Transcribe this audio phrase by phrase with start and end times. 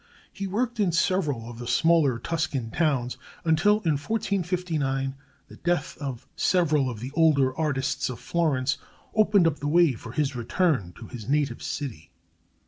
[0.33, 5.13] He worked in several of the smaller Tuscan towns, until in 1459
[5.47, 8.79] the death of several of the older artists of Florence
[9.13, 12.09] opened up the way for his return to his native city.